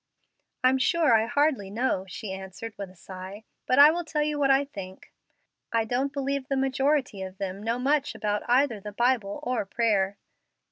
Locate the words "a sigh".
2.89-3.43